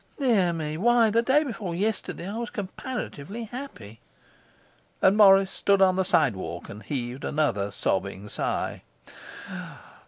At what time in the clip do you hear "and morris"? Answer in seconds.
4.99-5.51